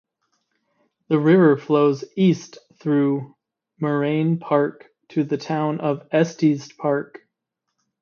[1.09, 3.35] The river flows east through
[3.79, 7.19] Moraine Park to the town of Estes Park.